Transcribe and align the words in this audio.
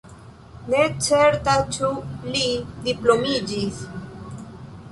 Ne 0.73 0.79
certas 1.07 1.67
ĉu 1.75 1.91
li 2.37 2.43
diplomiĝis. 2.89 3.85